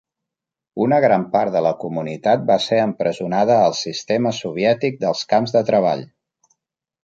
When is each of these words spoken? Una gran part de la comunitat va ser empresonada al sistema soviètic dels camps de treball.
Una 0.85 0.97
gran 1.03 1.25
part 1.35 1.53
de 1.55 1.61
la 1.65 1.73
comunitat 1.83 2.47
va 2.49 2.57
ser 2.69 2.81
empresonada 2.85 3.61
al 3.69 3.77
sistema 3.83 4.35
soviètic 4.41 5.01
dels 5.07 5.25
camps 5.35 5.59
de 5.61 5.67
treball. 5.73 6.07